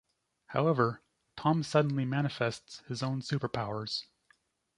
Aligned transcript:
However, 0.47 1.03
Tom 1.37 1.61
suddenly 1.61 2.05
manifests 2.05 2.79
his 2.87 3.03
own 3.03 3.21
superpowers. 3.21 4.07